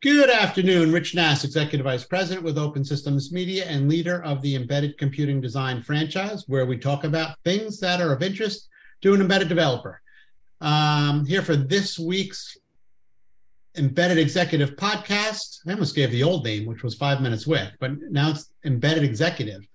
[0.00, 0.92] Good afternoon.
[0.92, 5.40] Rich Nass, Executive Vice President with Open Systems Media and leader of the Embedded Computing
[5.40, 8.68] Design franchise, where we talk about things that are of interest
[9.02, 10.00] to an embedded developer.
[10.60, 12.56] Um, here for this week's
[13.76, 15.62] Embedded Executive podcast.
[15.66, 19.02] I almost gave the old name, which was Five Minutes With, but now it's Embedded
[19.02, 19.66] Executive.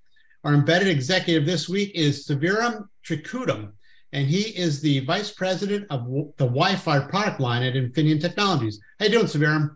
[0.46, 3.74] Our embedded executive this week is Sivaram Trikutam,
[4.14, 6.06] and he is the Vice President of
[6.38, 8.80] the Wi-Fi product line at Infineon Technologies.
[9.00, 9.76] How you doing, Sivaram?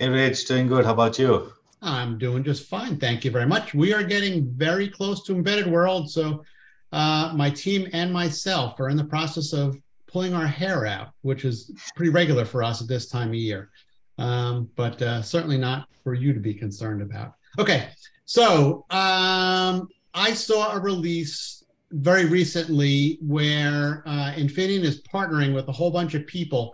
[0.00, 0.84] Hey, Rich, doing good.
[0.84, 1.52] How about you?
[1.82, 3.00] I'm doing just fine.
[3.00, 3.74] Thank you very much.
[3.74, 6.08] We are getting very close to embedded world.
[6.08, 6.44] So,
[6.92, 9.76] uh, my team and myself are in the process of
[10.06, 13.70] pulling our hair out, which is pretty regular for us at this time of year,
[14.18, 17.34] um, but uh, certainly not for you to be concerned about.
[17.58, 17.88] Okay,
[18.24, 25.72] so um, I saw a release very recently where uh, Infineon is partnering with a
[25.72, 26.72] whole bunch of people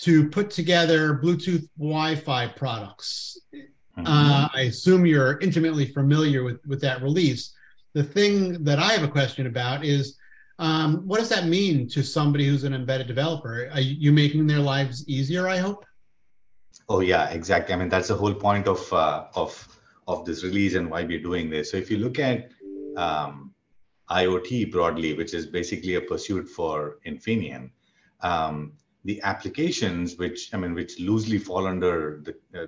[0.00, 3.38] to put together Bluetooth Wi-Fi products.
[3.54, 4.06] Mm-hmm.
[4.06, 7.52] Uh, I assume you're intimately familiar with with that release.
[7.92, 10.16] The thing that I have a question about is
[10.58, 13.68] um, what does that mean to somebody who's an embedded developer?
[13.72, 15.48] Are you making their lives easier?
[15.48, 15.84] I hope.
[16.88, 17.74] Oh yeah, exactly.
[17.74, 19.52] I mean that's the whole point of uh, of
[20.08, 21.70] of this release and why we're doing this.
[21.70, 22.50] So if you look at
[22.96, 23.54] um,
[24.10, 27.70] IoT broadly, which is basically a pursuit for Infineon,
[28.22, 28.72] um,
[29.04, 32.66] the applications which i mean which loosely fall under the, uh,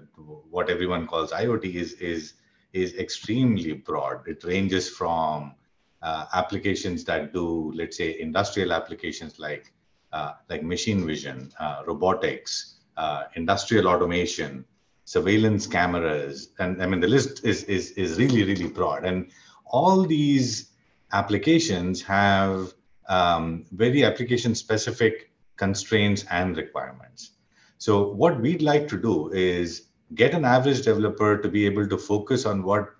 [0.51, 2.35] what everyone calls iot is is
[2.73, 4.27] is extremely broad.
[4.27, 5.55] It ranges from
[6.03, 9.73] uh, applications that do let's say industrial applications like
[10.13, 14.65] uh, like machine vision uh, robotics uh, industrial automation
[15.05, 19.05] surveillance cameras and i mean the list is is is really really broad.
[19.05, 19.31] And
[19.67, 20.71] all these
[21.13, 22.73] applications have
[23.09, 27.33] um, very application specific constraints and requirements.
[27.79, 31.99] So what we'd like to do is get an average developer to be able to
[31.99, 32.91] focus on what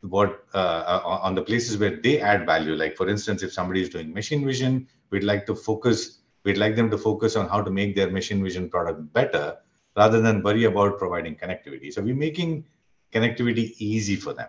[0.00, 2.74] what uh, uh, on the places where they add value.
[2.74, 6.18] Like for instance, if somebody is doing machine vision, we'd like to focus.
[6.44, 9.58] We'd like them to focus on how to make their machine vision product better
[9.96, 11.92] rather than worry about providing connectivity.
[11.92, 12.64] So we're making
[13.12, 14.48] connectivity easy for them,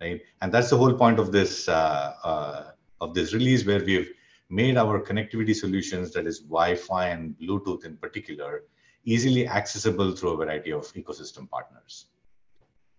[0.00, 0.22] right?
[0.40, 2.62] And that's the whole point of this uh, uh,
[3.00, 4.10] of this release, where we've
[4.50, 8.64] made our connectivity solutions, that is Wi-Fi and Bluetooth in particular,
[9.04, 12.06] easily accessible through a variety of ecosystem partners.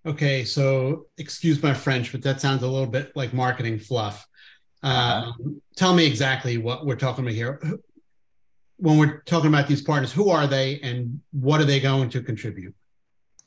[0.06, 4.28] Okay, so excuse my French, but that sounds a little bit like marketing fluff.
[4.84, 5.32] Uh,
[5.76, 7.60] tell me exactly what we're talking about here.
[8.78, 12.22] When we're talking about these partners, who are they and what are they going to
[12.22, 12.76] contribute?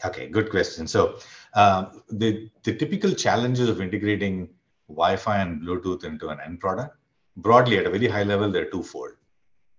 [0.04, 0.86] Okay, good question.
[0.88, 1.18] So,
[1.54, 4.48] um, the, the typical challenges of integrating
[4.88, 6.96] Wi Fi and Bluetooth into an end product
[7.38, 9.12] broadly at a very high level, they're twofold.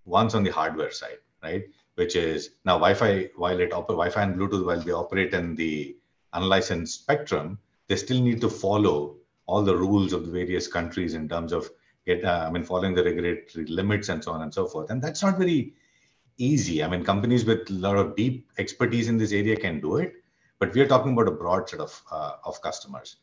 [0.05, 1.65] One's on the hardware side, right?
[1.95, 5.95] Which is now Wi-Fi, while it oper- Wi-Fi and Bluetooth, while they operate in the
[6.33, 11.27] unlicensed spectrum, they still need to follow all the rules of the various countries in
[11.27, 11.69] terms of
[12.05, 14.89] get, uh, I mean, following the regulatory limits and so on and so forth.
[14.89, 15.73] And that's not very
[16.37, 16.83] easy.
[16.83, 20.13] I mean, companies with a lot of deep expertise in this area can do it,
[20.59, 23.17] but we are talking about a broad set of uh, of customers.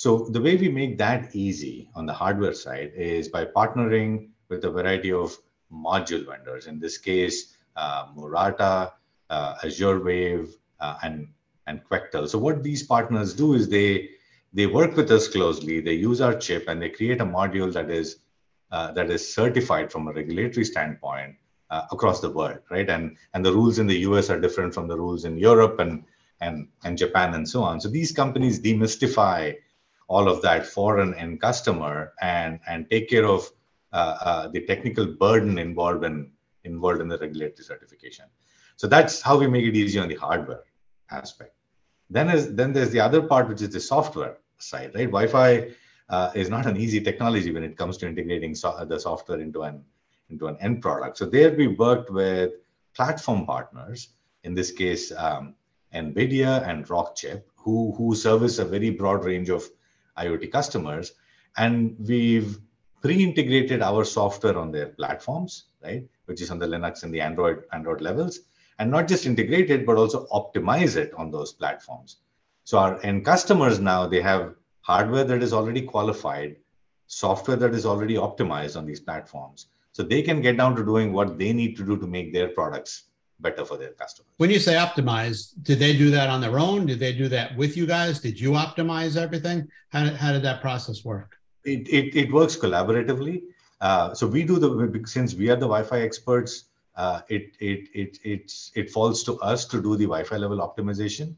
[0.00, 4.64] So the way we make that easy on the hardware side is by partnering with
[4.64, 5.36] a variety of
[5.70, 6.66] module vendors.
[6.68, 8.94] In this case, uh, Murata,
[9.28, 11.28] uh, AzureWave, uh, and
[11.66, 12.26] and Quectel.
[12.30, 14.08] So what these partners do is they
[14.54, 15.80] they work with us closely.
[15.82, 18.20] They use our chip and they create a module that is
[18.72, 21.36] uh, that is certified from a regulatory standpoint
[21.68, 22.88] uh, across the world, right?
[22.88, 26.04] And and the rules in the US are different from the rules in Europe and
[26.40, 27.82] and and Japan and so on.
[27.82, 29.56] So these companies demystify
[30.10, 33.48] all of that for an end customer and and take care of
[33.92, 36.16] uh, uh, the technical burden involved in
[36.64, 38.26] involved in the regulatory certification.
[38.76, 40.64] So that's how we make it easy on the hardware
[41.10, 41.54] aspect.
[42.16, 45.10] Then is then there's the other part which is the software side, right?
[45.16, 45.50] Wi-Fi
[46.08, 49.62] uh, is not an easy technology when it comes to integrating so- the software into
[49.62, 49.84] an
[50.30, 51.18] into an end product.
[51.18, 52.50] So there we worked with
[52.96, 54.08] platform partners,
[54.42, 55.54] in this case um,
[55.94, 59.70] NVIDIA and Rockchip, who who service a very broad range of
[60.20, 61.12] IoT customers,
[61.56, 62.58] and we've
[63.02, 67.64] pre-integrated our software on their platforms, right, which is on the Linux and the Android
[67.72, 68.40] Android levels,
[68.78, 72.18] and not just integrate it, but also optimize it on those platforms.
[72.64, 76.56] So our end customers now they have hardware that is already qualified,
[77.06, 81.12] software that is already optimized on these platforms, so they can get down to doing
[81.12, 83.09] what they need to do to make their products
[83.46, 84.30] better for their customers.
[84.42, 85.38] When you say optimize,
[85.68, 86.86] did they do that on their own?
[86.86, 88.20] Did they do that with you guys?
[88.20, 89.58] Did you optimize everything?
[89.94, 91.30] How did, how did that process work?
[91.64, 93.42] It, it, it works collaboratively.
[93.80, 94.70] Uh, so we do the
[95.06, 96.52] since we are the Wi-Fi experts.
[96.96, 101.34] uh, it, it, it, it's, it falls to us to do the Wi-Fi level optimization.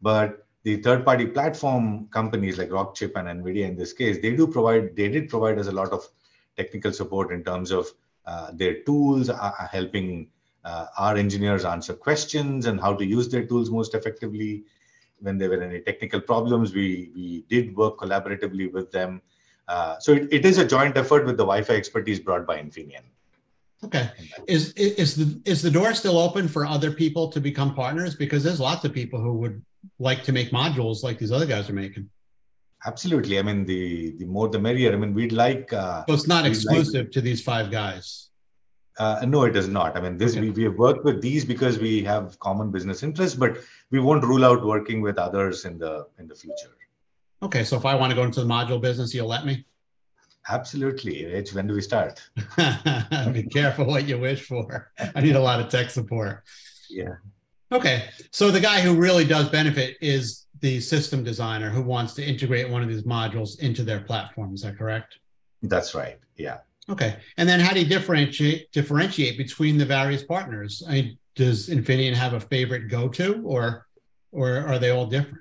[0.00, 4.96] But the third-party platform companies like Rockchip and NVIDIA in this case, they do provide,
[4.96, 6.08] they did provide us a lot of
[6.56, 7.88] technical support in terms of
[8.26, 10.28] uh, their tools, uh, helping
[10.64, 14.64] uh, our engineers answer questions and how to use their tools most effectively.
[15.20, 19.22] When there were any technical problems, we, we did work collaboratively with them.
[19.68, 23.04] Uh, so it, it is a joint effort with the Wi-Fi expertise brought by Infineon.
[23.84, 24.10] Okay.
[24.46, 28.14] Is is the is the door still open for other people to become partners?
[28.14, 29.62] Because there's lots of people who would
[29.98, 32.08] like to make modules like these other guys are making.
[32.84, 33.38] Absolutely.
[33.38, 34.92] I mean, the the more the merrier.
[34.92, 35.72] I mean, we'd like.
[35.72, 38.28] Uh, so it's not exclusive like, to these five guys.
[38.98, 39.96] Uh, no, it is not.
[39.96, 40.40] I mean, this okay.
[40.40, 43.58] we, we have worked with these because we have common business interests, but
[43.90, 46.76] we won't rule out working with others in the in the future.
[47.42, 49.64] Okay, so if I want to go into the module business, you'll let me.
[50.48, 51.24] Absolutely.
[51.24, 52.20] Rich, when do we start?
[53.32, 54.92] Be careful what you wish for.
[55.14, 56.42] I need a lot of tech support.
[56.90, 57.14] Yeah.
[57.70, 58.08] Okay.
[58.30, 62.68] So the guy who really does benefit is the system designer who wants to integrate
[62.68, 64.54] one of these modules into their platform.
[64.54, 65.18] Is that correct?
[65.62, 66.18] That's right.
[66.36, 66.58] Yeah.
[66.90, 67.16] Okay.
[67.36, 70.82] And then how do you differentiate differentiate between the various partners?
[70.88, 73.86] I mean, does Infineon have a favorite go-to or
[74.32, 75.38] or are they all different?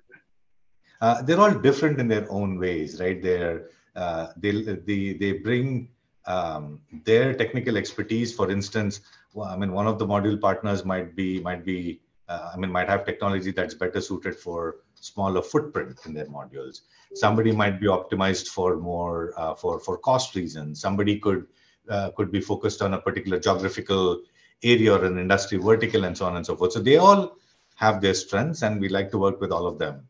[1.02, 3.22] Uh, they're all different in their own ways, right?
[3.22, 5.90] They're uh, they, they, they bring
[6.26, 8.34] um, their technical expertise.
[8.34, 9.02] For instance,
[9.42, 12.88] I mean, one of the module partners might be might be uh, I mean, might
[12.88, 16.82] have technology that's better suited for smaller footprint in their modules.
[17.14, 20.80] Somebody might be optimized for more uh, for for cost reasons.
[20.80, 21.48] Somebody could
[21.90, 24.22] uh, could be focused on a particular geographical
[24.64, 26.72] area or an industry vertical, and so on and so forth.
[26.74, 27.38] So they all
[27.76, 30.08] have their strengths, and we like to work with all of them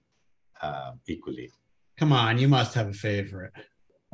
[0.62, 1.52] uh, equally.
[1.98, 3.54] Come on, you must have a favorite.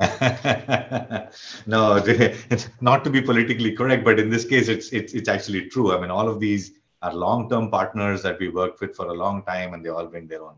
[1.66, 5.68] no, it's not to be politically correct, but in this case, it's it's it's actually
[5.68, 5.92] true.
[5.92, 6.72] I mean, all of these
[7.02, 10.28] are long-term partners that we worked with for a long time, and they all bring
[10.28, 10.56] their own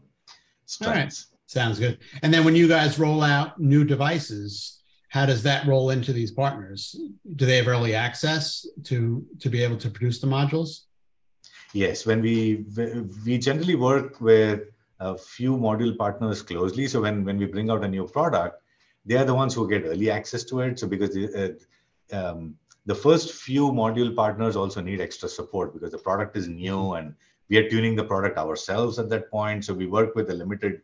[0.71, 1.27] strengths.
[1.47, 1.99] Sounds good.
[2.23, 6.31] And then when you guys roll out new devices, how does that roll into these
[6.31, 6.95] partners?
[7.37, 10.83] Do they have early access to to be able to produce the modules?
[11.73, 12.65] Yes, when we
[13.25, 14.61] we generally work with
[15.01, 16.87] a few module partners closely.
[16.87, 18.63] So when when we bring out a new product
[19.05, 20.79] they are the ones who get early access to it.
[20.79, 21.53] So because uh,
[22.13, 22.55] um,
[22.87, 27.15] the first few module partners also need extra support because the product is new and
[27.51, 29.65] we are tuning the product ourselves at that point.
[29.65, 30.81] So we work with a limited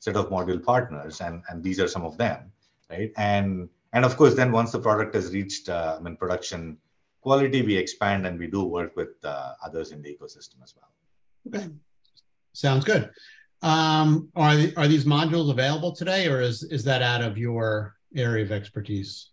[0.00, 2.52] set of module partners, and and these are some of them,
[2.90, 3.12] right?
[3.16, 6.78] And and of course, then once the product has reached uh, I mean production
[7.22, 10.90] quality, we expand and we do work with uh, others in the ecosystem as well.
[11.48, 11.68] Okay,
[12.52, 13.10] sounds good.
[13.62, 18.44] Um, are are these modules available today, or is is that out of your area
[18.44, 19.30] of expertise?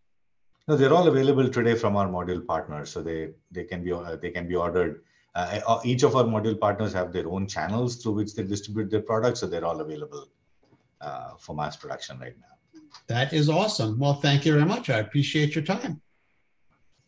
[0.67, 4.17] No, they're all available today from our module partners, so they they can be uh,
[4.17, 5.01] they can be ordered.
[5.37, 8.89] Uh, uh, each of our module partners have their own channels through which they distribute
[8.89, 10.27] their products, so they're all available
[10.99, 12.89] uh, for mass production right now.
[13.05, 13.99] That is awesome.
[13.99, 14.89] Well, thank you very much.
[14.89, 16.01] I appreciate your time.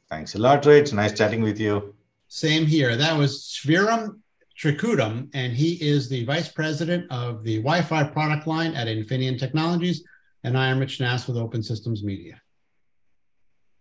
[0.09, 0.93] Thanks a lot, Rich.
[0.93, 1.95] Nice chatting with you.
[2.27, 2.95] Same here.
[2.95, 4.19] That was Sriram
[4.55, 9.39] Trikutam, and he is the vice president of the Wi Fi product line at Infineon
[9.39, 10.03] Technologies.
[10.43, 12.39] And I am Rich Nass with Open Systems Media.